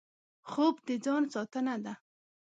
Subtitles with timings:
[0.49, 1.93] خوب د ځان ساتنه ده